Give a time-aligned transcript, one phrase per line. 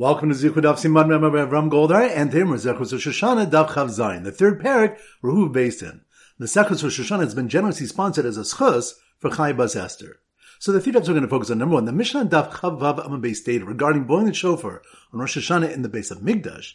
[0.00, 4.32] Welcome to Zichud Daf Member Ram Goldar and Tim Zechus Shoshana Daf Chaf Zayin, the
[4.32, 6.00] third parak Ruhu Beis Din.
[6.38, 10.20] The Sechus Shoshana has been generously sponsored as a schus for Chai Bas Esther.
[10.58, 12.80] So the three dafs are going to focus on number one, the Mishnah Daf Chav
[12.80, 14.80] Vav Amabay stated regarding blowing the shofar
[15.12, 16.74] on Rosh Hashanah in the Beis HaMikdash,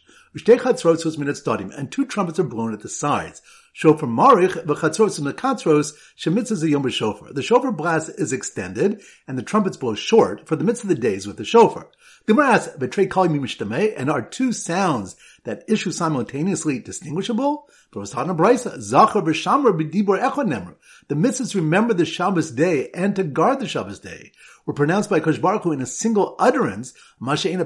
[1.77, 3.41] and two trumpets are blown at the sides.
[3.73, 7.33] Shofar Marich v'chatzros and katzros shemitzah yom shofar.
[7.33, 10.95] The shofar blast is extended and the trumpets blow short for the midst of the
[10.95, 11.89] days with the shofar.
[12.25, 17.69] Gemara asks, "Betray kol and are two sounds that issue simultaneously distinguishable?
[17.91, 17.99] The
[21.15, 24.31] mitzvahs remember the Shabbos day and to guard the Shabbos day
[24.65, 27.59] were pronounced by Kosh Baruch Hu in a single utterance, something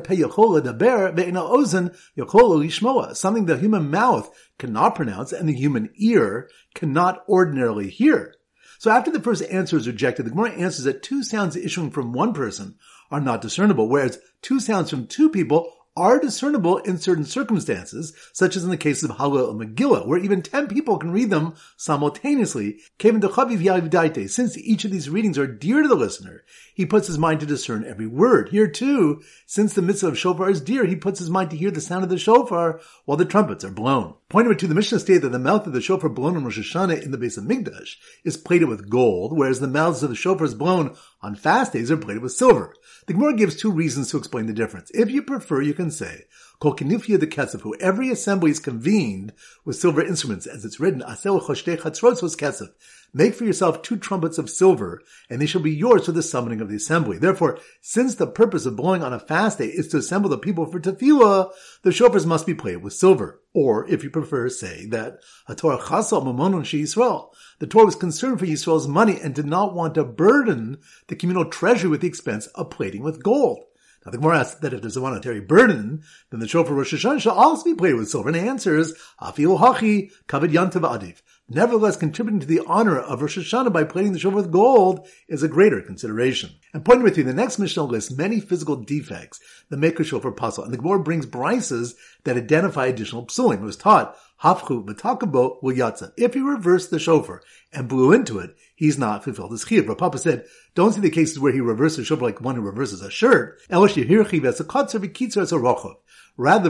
[3.45, 8.35] the human mouth cannot pronounce and the human ear cannot ordinarily hear.
[8.80, 12.13] So after the first answer is rejected, the Gemara answers that two sounds issuing from
[12.13, 12.75] one person
[13.11, 18.55] are not discernible, whereas two sounds from two people are discernible in certain circumstances, such
[18.55, 21.55] as in the case of Hallel and Megillah, where even 10 people can read them
[21.75, 22.80] simultaneously.
[23.02, 27.45] Since each of these readings are dear to the listener, he puts his mind to
[27.45, 28.47] discern every word.
[28.50, 31.70] Here too, since the mitzvah of shofar is dear, he puts his mind to hear
[31.70, 34.14] the sound of the shofar while the trumpets are blown.
[34.30, 36.59] Point number two, the Mishnah stated that the mouth of the shofar blown on Rosh
[36.59, 40.58] Hashanah in the Beis HaMikdash is plated with gold, whereas the mouths of the shofars
[40.58, 42.73] blown on fast days are plated with silver.
[43.08, 44.92] The Gemara gives two reasons to explain the difference.
[44.94, 46.26] If you prefer, you can say,
[46.59, 49.31] Kol kinufia de kesef, who every assembly is convened
[49.63, 52.67] with silver instruments, as it's written, Asel choshte chatzrotzos kesef.
[53.13, 56.59] Make for yourself two trumpets of silver, and they shall be yours for the summoning
[56.59, 57.17] of the assembly.
[57.17, 60.65] Therefore, since the purpose of blowing on a fast day is to assemble the people
[60.65, 61.49] for tefillah,
[61.83, 63.39] the shofars must be played with silver.
[63.53, 67.30] Or, if you prefer, say that a Torah chasal mamonon she Yisrael.
[67.59, 71.45] The Torah was concerned for Yisrael's money and did not want to burden the communal
[71.45, 73.63] treasury with the expense of plating with gold.
[74.05, 77.22] Now the Gemara asks that if there's a monetary burden, then the shofar Rosh Hashanah
[77.22, 78.30] shall also be played with silver.
[78.30, 81.22] And the answer is, Afilu hachi kavod yantav adif.
[81.52, 85.42] Nevertheless, contributing to the honor of Rosh Hashanah by plating the shofar with gold is
[85.42, 86.52] a greater consideration.
[86.73, 89.39] And point number three, the next Mishnah lists many physical defects
[89.70, 93.55] that make a shofar pasul, and the Gemara brings brises that identify additional psulim.
[93.55, 96.11] It was taught, hafchu v'takabo will yatza.
[96.17, 97.42] If you reverse the shofar
[97.73, 99.87] and blew into it, he's not fulfilled his chiyuv.
[99.87, 100.45] But Papa said,
[100.76, 103.60] don't see the cases where he reverses the shofar like one who reverses a shirt.
[103.70, 103.87] Rather,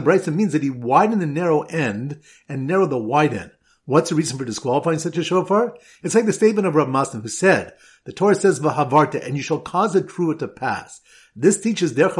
[0.00, 3.50] brisa means that he widened the narrow end and narrowed the wide end.
[3.86, 5.76] What's the reason for disqualifying such a shofar?
[6.02, 7.72] It's like the statement of Rav Masna who said,
[8.04, 11.00] the Torah says, Vahavarta, and you shall cause a trua to pass.
[11.34, 12.16] This teaches that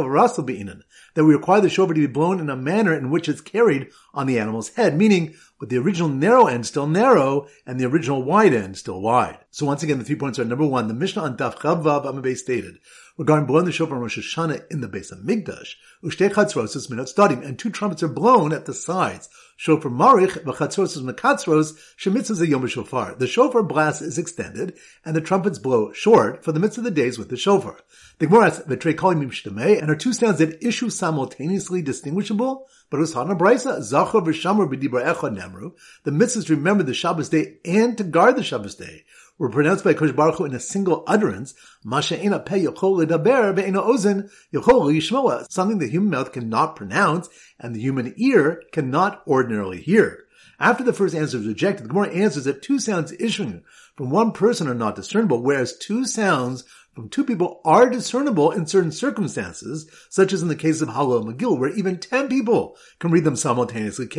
[1.15, 4.25] we require the shofar to be blown in a manner in which it's carried on
[4.25, 8.53] the animal's head, meaning with the original narrow end still narrow and the original wide
[8.53, 9.39] end still wide.
[9.51, 12.05] So once again, the three points are number one, the Mishnah on Daf Chaf Vav
[12.05, 12.79] Amabay stated,
[13.17, 17.45] regarding blowing the shofar on Rosh Hashanah in the Beis HaMikdash, Ushtei Chatzros minot stadim,
[17.45, 19.29] and two trumpets are blown at the sides.
[19.61, 23.13] Shofar Marich, V'chatzros Mekatzros, Shemitzvah Yom Shofar.
[23.19, 26.89] The shofar blast is extended, and the trumpets blow short for the midst of the
[26.89, 27.77] days with the shofar.
[28.17, 32.65] The Gemara asks, V'trei kolim and are two sounds that issue simultaneously distinguishable?
[32.89, 35.73] But it was Hana Brisa, Zachor v'Shamar b'Dibra Echad Nemru.
[36.05, 39.03] The mitzvahs remember the Shabbos day and to guard the Shabbos day
[39.41, 42.29] were pronounced by Kosh Baruch Hu in a single utterance, something
[45.79, 47.27] the human mouth cannot pronounce
[47.59, 50.25] and the human ear cannot ordinarily hear.
[50.59, 53.63] After the first answer is rejected, the Gemara answers that two sounds issuing
[53.95, 56.63] from one person are not discernible, whereas two sounds
[56.93, 60.97] from two people are discernible in certain circumstances, such as in the case of and
[60.97, 64.09] Megillah, where even ten people can read them simultaneously.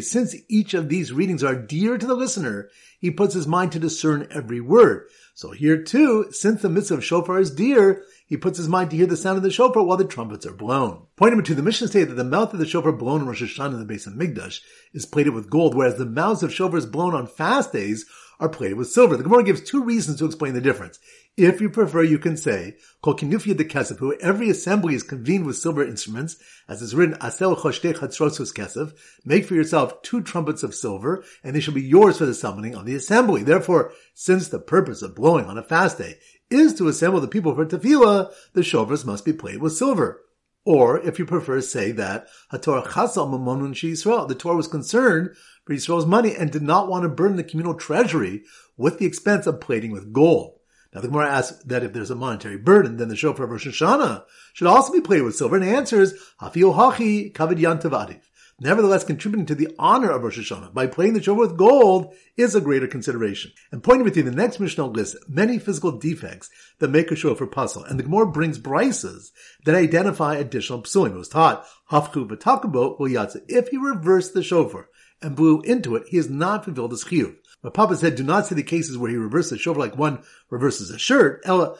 [0.00, 2.68] Since each of these readings are dear to the listener,
[3.00, 5.08] he puts his mind to discern every word.
[5.34, 8.96] So here too, since the mitzvah of shofar is dear, he puts his mind to
[8.96, 11.06] hear the sound of the shofar while the trumpets are blown.
[11.16, 13.42] Point number two, the Mishnah states that the mouth of the shofar blown in Rosh
[13.42, 14.62] Hashanah in the Beis HaMikdash
[14.94, 18.06] is plated with gold, whereas the mouths of shofars blown on fast days
[18.40, 19.18] are plated with silver.
[19.18, 20.98] The Gemara gives two reasons to explain the difference.
[21.36, 25.44] If you prefer, you can say, Kol kinufia de kesef, who every assembly is convened
[25.44, 26.36] with silver instruments,
[26.68, 28.94] as is written, Asel choshte chatzrosus kesef,
[29.26, 32.74] make for yourself two trumpets of silver, and they shall be yours for the summoning
[32.74, 33.42] of the assembly.
[33.42, 36.16] Therefore, since the purpose of blowing on a fast day
[36.52, 40.20] is to assemble the people for tefillah, the shofars must be played with silver.
[40.64, 44.28] Or, if you prefer, say that Hatorah Chasal Mamonun Yisrael.
[44.28, 45.30] The Torah was concerned
[45.64, 48.42] for Yisrael's money and did not want to burden the communal treasury
[48.76, 50.58] with the expense of plating with gold.
[50.94, 53.66] Now the Gemara asks that if there's a monetary burden, then the shofar of Rosh
[53.66, 55.56] Hashanah should also be plated with silver.
[55.56, 58.20] And the answer is Hafil Hachi Kavod Yantav
[58.64, 62.54] Nevertheless, contributing to the honor of Rosh Hashanah by playing the shofar with gold is
[62.54, 63.50] a greater consideration.
[63.72, 66.48] And pointing with you, the next Mishnah lists many physical defects
[66.78, 69.32] that make a shofar pasul, and the Gemara brings brises
[69.64, 71.10] that identify additional psulim.
[71.10, 74.86] It was taught, Hafku v'takabo will If he reversed the shofar
[75.20, 77.34] and blew into it, he has not fulfilled his chiyuv.
[77.62, 80.22] But Papa said, do not see the cases where he reverses the shofar like one
[80.50, 81.40] reverses a shirt.
[81.44, 81.76] Ella,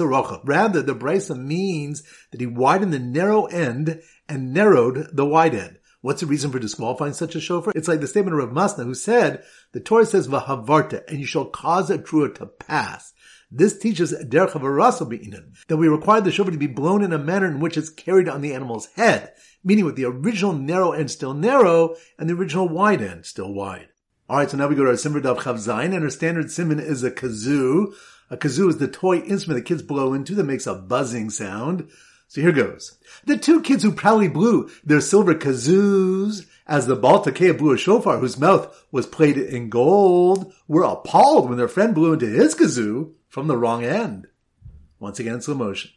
[0.00, 0.40] a a.
[0.44, 5.77] Rather, the brisa means that he widened the narrow end and narrowed the wide end.
[6.00, 7.72] What's the reason for disqualifying such a shofar?
[7.74, 9.42] It's like the statement of Rav Masna who said,
[9.72, 13.12] the Torah says, Vahavarta, and you shall cause a trua to pass.
[13.50, 17.46] This teaches derech be'inan, that we require the shofar to be blown in a manner
[17.46, 19.32] in which it's carried on the animal's head,
[19.64, 23.88] meaning with the original narrow end still narrow and the original wide end still wide.
[24.30, 26.78] Alright, so now we go to our Simmer Daf Chaf Zayin, and our standard simon
[26.78, 27.94] is a kazoo.
[28.30, 31.88] A kazoo is the toy instrument that kids blow into that makes a buzzing sound.
[32.28, 32.98] So here goes.
[33.24, 37.78] The two kids who proudly blew their silver kazoos as the Baal Tekeah blew a
[37.78, 42.54] shofar whose mouth was plated in gold were appalled when their friend blew into his
[42.54, 44.26] kazoo from the wrong end.
[45.00, 45.90] Once again, slow motion.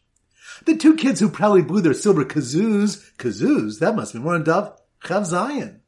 [0.65, 4.43] The two kids who proudly blew their silver kazoos, kazoos, that must be more than
[4.43, 5.80] Dove, Chav Zayin.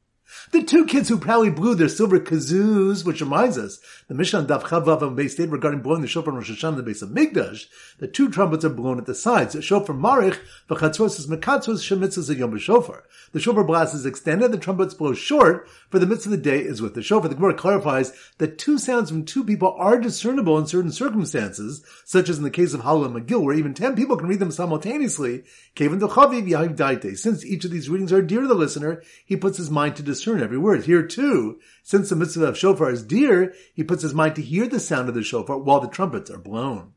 [0.51, 4.47] The two kids who proudly blew their silver kazoos, which reminds us, the Mishnah on
[4.47, 7.03] Daf Chaf Vav and Base state regarding blowing the shofar on Rosh Hashanah the Beis
[7.03, 7.65] HaMikdash,
[7.99, 9.53] the two trumpets are blown at the sides.
[9.53, 10.39] The shofar marich,
[10.69, 13.03] v'chatzros is mekatzros, shemitzos a yom shofar.
[13.31, 16.59] The shofar blast is extended, the trumpets blow short, for the midst of the day
[16.59, 17.29] is with the shofar.
[17.29, 22.29] The Gemara clarifies that two sounds from two people are discernible in certain circumstances, such
[22.29, 24.51] as in the case of Hallel and Megillah, where even ten people can read them
[24.51, 25.43] simultaneously.
[25.75, 30.03] Since each of these readings are dear to the listener, he puts his mind to
[30.03, 30.85] discern every word.
[30.85, 34.67] Here too, since the mitzvah of shofar is dear, he puts his mind to hear
[34.67, 36.93] the sound of the shofar while the trumpets are blown.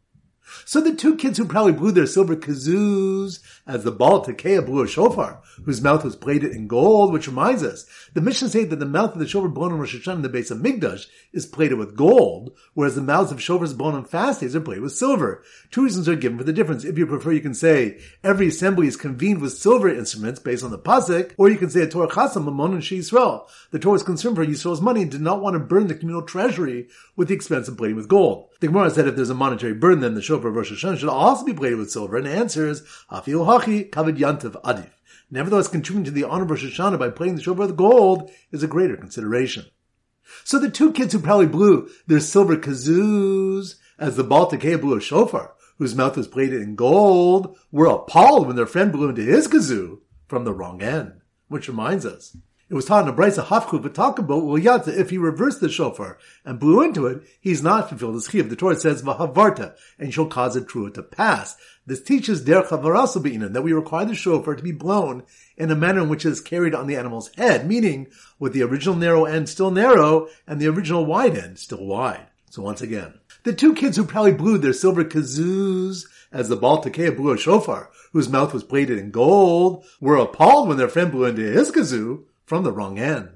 [0.64, 4.82] So the two kids who probably blew their silver kazoos as the Baal Tekeah blew
[4.82, 8.78] a shofar, whose mouth was plated in gold, which reminds us, the Mishnah say that
[8.78, 11.78] the mouth of the shofar blown on Rosh Hashanah in the Beis HaMikdash is plated
[11.78, 15.42] with gold, whereas the mouths of shofars blown on fast days are plated with silver.
[15.70, 16.84] Two reasons are given for the difference.
[16.84, 20.70] If you prefer, you can say every assembly is convened with silver instruments based on
[20.70, 23.48] the pasuk, or you can say a Torah chasam mamon and Yisrael.
[23.70, 26.22] The Torah is concerned for Yisrael's money and did not want to burn the communal
[26.22, 28.50] treasury with the expense of plating with gold.
[28.60, 31.08] The Gemara said if there's a monetary burden, then the shofar of Rosh Hashanah should
[31.08, 34.90] also be plated with silver, and the answer is Hafil Hachi Kavod Yantiv Adif.
[35.30, 38.62] Nevertheless, contributing to the honor of Rosh Hashanah by playing the shofar with gold is
[38.62, 39.66] a greater consideration.
[40.44, 45.00] So the two kids who probably blew their silver kazoos as the Baltic blew a
[45.00, 49.48] shofar, whose mouth was plated in gold, were appalled when their friend blew into his
[49.48, 51.20] kazoo from the wrong end.
[51.48, 52.36] Which reminds us,
[52.68, 54.88] it was taught in a brisa hafchu v'takabo u'yatza.
[54.88, 58.48] If he reversed the shofar and blew into it, he's not fulfilled his chiyuv.
[58.48, 61.56] The Torah says v'havarta, and shall cause a trua to pass.
[61.86, 65.22] This teaches derech havarasu be'inan, that we require the shofar to be blown
[65.56, 68.08] in a manner in which it is carried on the animal's head, meaning
[68.40, 72.26] with the original narrow end still narrow and the original wide end still wide.
[72.50, 76.82] So once again, the two kids who probably blew their silver kazoos as the Baal
[76.82, 81.26] blew a shofar, whose mouth was plated in gold, were appalled when their friend blew
[81.26, 83.31] into his kazoo from the wrong end.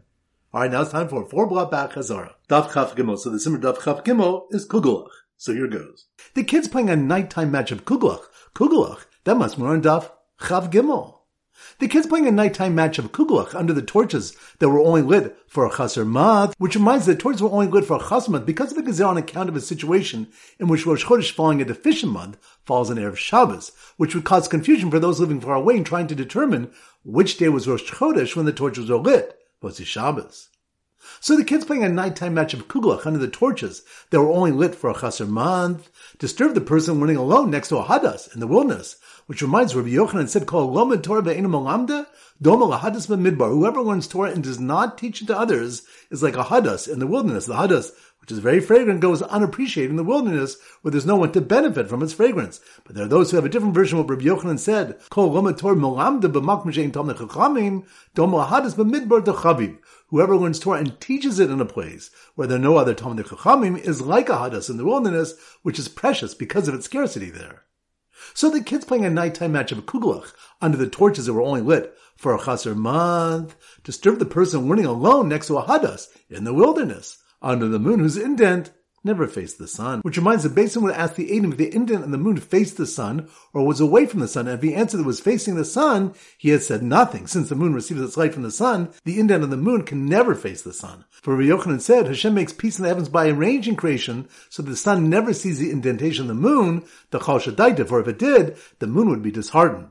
[0.55, 2.35] Alright, now it's time for four block back Chazara.
[2.49, 3.19] Daf Chaf Gimel.
[3.19, 5.11] So the Simmer Daf Chaf Gimel is Kugelach.
[5.37, 6.07] So here goes.
[6.35, 8.25] The kids playing a nighttime match of Kugelach.
[8.55, 9.05] Kugelach.
[9.25, 10.11] That must be on Daf
[10.41, 11.17] Chaf Gimel.
[11.79, 15.37] The kids playing a nighttime match of Kugelach under the torches that were only lit
[15.47, 18.47] for a Chaser Math, which reminds the torches were only lit for a Chaser Math
[18.47, 20.29] because of the Gezer on account of a situation
[20.59, 24.49] in which Rosh Chodesh falling a deficient month falls on Erev Shabbos, which would cause
[24.49, 26.71] confusion for those living far away in trying to determine
[27.05, 30.49] which day was Rosh Chodesh when the torches were lit, was it Shabbos.
[31.19, 34.53] So the kids playing a nighttime match of Kugelach under the torches that were only
[34.53, 38.41] lit for a Chaser month disturbed the person running alone next to a Hadas in
[38.41, 42.07] the wilderness, which reminds Rabbi Yochanan said, "Call Lomad Torah ve'enam alamda
[42.43, 46.37] doma lahadas midbar." Whoever learns Torah and does not teach it to others is like
[46.37, 47.47] a Hadas in the wilderness.
[47.47, 51.33] The Hadas which is very fragrant, goes unappreciated in the wilderness where there's no one
[51.33, 52.61] to benefit from its fragrance.
[52.85, 55.01] But there are those who have a different version of what Rabbi Yochanan said,
[60.09, 63.27] Whoever learns Torah and teaches it in a place where there are no other Talmud
[63.27, 67.31] Chachamim is like a Hadas in the wilderness, which is precious because of its scarcity
[67.31, 67.65] there.
[68.35, 71.63] So the kids playing a nighttime match of Kugelach under the torches that were only
[71.63, 76.45] lit for a chaser month disturbed the person learning alone next to a Hadas in
[76.45, 78.71] the wilderness under the moon whose indent
[79.03, 80.01] never faced the sun.
[80.01, 82.37] Which reminds the Beis Din would ask the Adam if the indent on the moon
[82.37, 84.47] faced the sun or was away from the sun.
[84.47, 87.27] And if he answered that was facing the sun, he had said nothing.
[87.27, 90.07] Since the moon receives its light from the sun, the indent on the moon can
[90.07, 91.05] never face the sun.
[91.23, 95.09] For Rabbi said, Hashem makes peace in the heavens by arranging creation so the sun
[95.09, 98.87] never sees the indentation of the moon, the Chal Shadaita, for if it did, the
[98.87, 99.89] moon would be disheartened.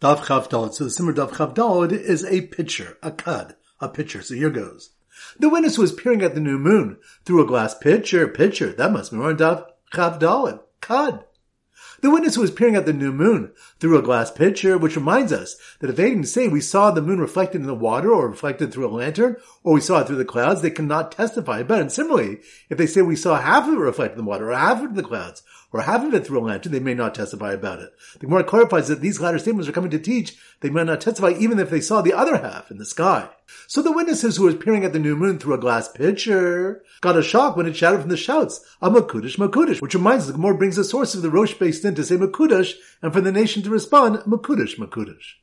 [0.00, 0.74] Daf Chaf Daled.
[0.74, 4.22] So the Simmer Daf Chaf Daled is a pitcher, a cud, a pitcher.
[4.22, 4.90] So here goes.
[5.38, 8.72] The witness was peering at the new moon through a glass pitcher, pitcher.
[8.72, 11.24] That must be more Dav cud.
[12.00, 15.56] The witness was peering at the new moon through a glass pitcher, which reminds us
[15.80, 18.72] that if they didn't say we saw the moon reflected in the water or reflected
[18.72, 21.70] through a lantern or we saw it through the clouds, they cannot testify it.
[21.70, 24.54] And similarly, if they say we saw half of it reflected in the water or
[24.54, 25.42] half of it in the clouds
[25.74, 27.92] or haven't been through a lantern, they may not testify about it.
[28.20, 31.34] The Gemara clarifies that these latter statements are coming to teach they may not testify
[31.36, 33.28] even if they saw the other half in the sky.
[33.66, 37.18] So the witnesses who were peering at the new moon through a glass pitcher got
[37.18, 40.56] a shock when it shouted from the shouts of Makudish Makudish, which reminds the Gemara
[40.56, 43.64] brings the source of the Rosh Beis Din to say Makudish and for the nation
[43.64, 45.34] to respond Makudish Makudish.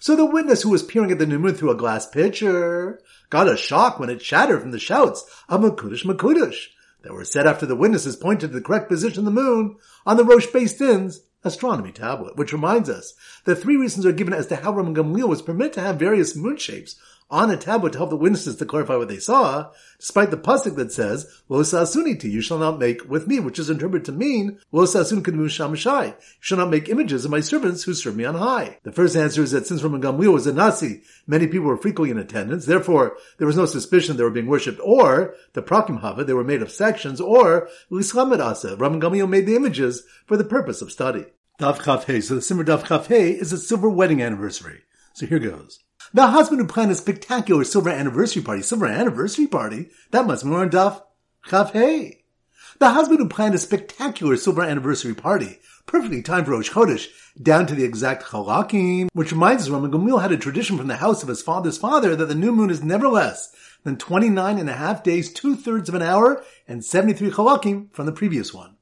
[0.00, 3.46] So the witness who was peering at the new moon through a glass pitcher got
[3.46, 6.68] a shock when it shattered from the shouts of Makudish Makudish
[7.06, 10.16] that were said after the witnesses pointed to the correct position of the moon on
[10.16, 14.56] the Rosh Beis astronomy tablet, which reminds us that three reasons are given as to
[14.56, 16.96] how Rabban Gamliel was permitted to have various moon shapes
[17.30, 20.76] on a tablet to help the witnesses to clarify what they saw, despite the pasuk
[20.76, 24.58] that says, Lo sasuniti, you shall not make with me, which is interpreted to mean,
[24.70, 28.78] Lo sasun you shall not make images of my servants who serve me on high.
[28.84, 32.10] The first answer is that since Rabban Gamliel was a Nasi, many people were frequently
[32.10, 36.24] in attendance, therefore there was no suspicion they were being worshipped, or, the Prakim Hava,
[36.24, 40.44] they were made of sections, or, Lislamet Asa, Rabban Gamliel made the images for the
[40.44, 41.26] purpose of study.
[41.58, 42.04] Daf Chaf.
[42.22, 44.82] So the Simmer Daf Chaf is a silver wedding anniversary.
[45.14, 45.80] So here goes.
[46.16, 50.50] The husband who planned a spectacular silver anniversary party, silver anniversary party, that must be
[50.50, 51.02] on Daf
[51.46, 52.24] Chaf Hey.
[52.78, 57.08] The husband who planned a spectacular silver anniversary party, perfectly timed for Rosh Chodesh,
[57.42, 60.96] down to the exact chalakim, which reminds us Rabban Gamliel had a tradition from the
[60.96, 63.54] house of his father's father that the new moon is never less
[63.84, 68.06] than 29 and a half days, two thirds of an hour, and 73 chalakim from
[68.06, 68.75] the previous one.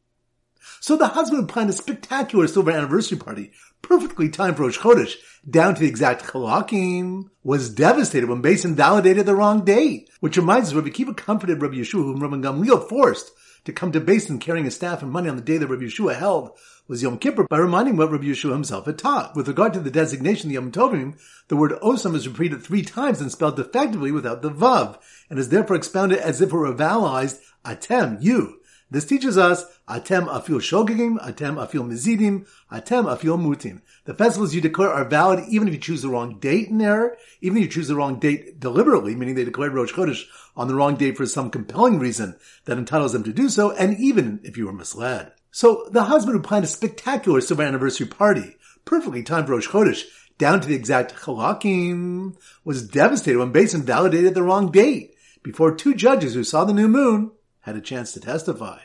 [0.85, 5.15] So the husband planned a spectacular silver anniversary party, perfectly timed for Rosh Chodesh,
[5.49, 10.11] down to the exact chalakim, was devastated when Beis Din validated the wrong date.
[10.21, 13.31] Which reminds us, Rabbi Akiva comforted Rabbi Yehoshua, whom Rabbi Gamliel forced
[13.65, 15.85] to come to Beis Din carrying his staff and money on the day that Rabbi
[15.85, 16.51] Yehoshua held
[16.87, 19.35] was Yom Kippur by reminding what Rabbi Yehoshua himself had taught.
[19.35, 22.83] With regard to the designation of the Yom Tovim, the word osam is repeated three
[22.83, 24.99] times and spelled defectively without the vav,
[25.31, 28.61] and is therefore expounded as if it were vowelized atem, you.
[28.91, 33.81] This teaches us atem afil shogegim, atem afil mizidim, atem afil mutim.
[34.05, 37.17] The festivals you declare are valid even if you choose the wrong date in error,
[37.41, 40.25] even if you choose the wrong date deliberately, meaning they declared Rosh Chodesh
[40.57, 42.37] on the wrong date for some compelling reason
[42.67, 45.33] that entitles them to do so, and even if you were misled.
[45.51, 50.03] So the husband who planned a spectacular silver anniversary party, perfectly timed for Rosh Chodesh,
[50.37, 55.75] down to the exact chalakim, was devastated when Beis Din validated the wrong date before
[55.75, 57.31] two judges who saw the new moon
[57.65, 58.79] had a chance to testify.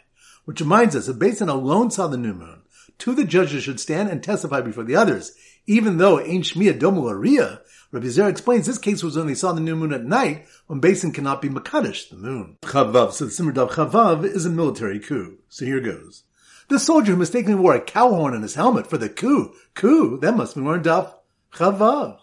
[0.45, 2.63] Which reminds us, if Beis Din alone saw the new moon,
[2.97, 5.33] two of the judges should stand and testify before the others,
[5.67, 9.51] even though Ain Shmiya Domu Aria, Rabbi Zer explains this case was when they saw
[9.51, 12.57] the new moon at night, when Beis Din cannot be Makadish, the moon.
[12.63, 15.37] Chaf Vav, so the Simmer Chaf Vav is a military coup.
[15.49, 16.23] So here goes.
[16.69, 20.19] The soldier who mistakenly wore a cow horn on his helmet for the coup, coup,
[20.19, 21.15] that must be worn Dav
[21.53, 22.19] Chavav.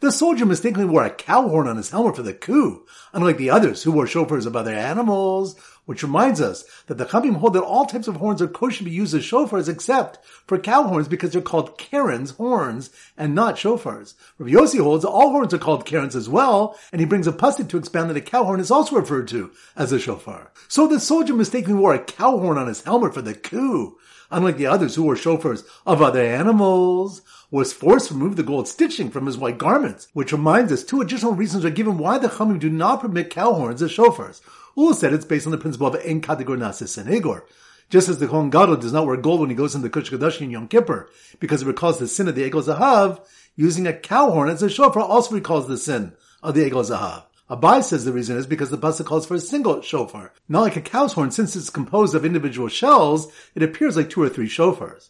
[0.00, 3.50] The soldier mistakenly wore a cow horn on his helmet for the coup, unlike the
[3.50, 5.56] others who wore shofars of other animals,
[5.88, 8.84] which reminds us that the Chachamim hold that all types of horns are kosher to
[8.84, 13.56] be used as shofars except for cow horns because they're called Karen's horns and not
[13.56, 14.12] shofars.
[14.36, 17.70] Rabbi Yossi holds all horns are called Karen's as well, and he brings a pasuk
[17.70, 20.52] to expand that a cow horn is also referred to as a shofar.
[20.68, 23.96] So the soldier mistakenly wore a cow horn on his helmet for the coup,
[24.30, 28.68] unlike the others who were shofars of other animals was forced to remove the gold
[28.68, 32.28] stitching from his white garments, which reminds us two additional reasons are given why the
[32.28, 34.42] Chachamim do not permit cow horns as shofars.
[34.78, 37.42] Ula said it's based on the principle of en kategor nasis senegor.
[37.90, 40.08] Just as the Kohen Gadol does not wear gold when he goes into the Kush
[40.08, 43.20] Kadashi in Yom Kippur, because it recalls the sin of the Egel Zahav,
[43.56, 46.12] using a cow horn as a shofar also recalls the sin
[46.44, 47.24] of the Egel Zahav.
[47.50, 50.32] Abai says the reason is because the pasuk calls for a single shofar.
[50.48, 54.22] Not like a cow's horn, since it's composed of individual shells, it appears like two
[54.22, 55.08] or three shofars.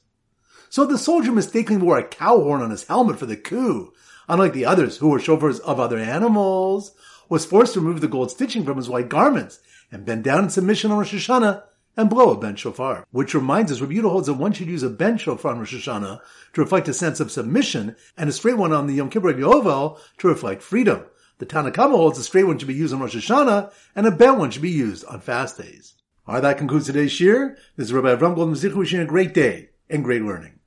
[0.70, 3.92] So the soldier mistakenly wore a cow horn on his helmet for the coup,
[4.28, 6.94] unlike the others who were shofars of other animals,
[7.28, 10.50] was forced to remove the gold stitching from his white garments and bend down in
[10.50, 11.62] submission on Rosh Hashanah
[11.96, 13.06] and blow a ben shofar.
[13.10, 16.20] Which reminds us, Yehuda holds that one should use a ben shofar on Rosh Hashanah
[16.54, 19.98] to reflect a sense of submission and a straight one on the Yom Kippur Yovel
[20.18, 21.04] to reflect freedom.
[21.38, 24.10] The Tanna Kamma holds a straight one should be used on Rosh Hashanah and a
[24.10, 25.94] bent one should be used on fast days.
[26.26, 27.56] All right, that concludes today's shiur.
[27.76, 30.57] This is Rabbi Avram Goldman wishing a great day and great learning.